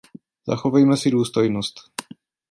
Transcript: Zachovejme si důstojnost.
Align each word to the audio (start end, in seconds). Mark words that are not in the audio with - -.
Zachovejme 0.45 0.97
si 0.97 1.11
důstojnost. 1.11 1.75